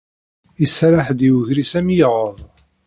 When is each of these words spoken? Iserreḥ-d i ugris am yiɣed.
Iserreḥ-d 0.65 1.19
i 1.27 1.29
ugris 1.37 1.71
am 1.79 1.87
yiɣed. 1.97 2.37